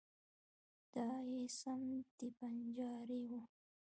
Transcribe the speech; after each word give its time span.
دای 0.93 1.27
یې 1.33 1.45
سم 1.59 1.81
دم 2.17 2.29
بنجارۍ 2.37 3.23
و. 3.29 3.31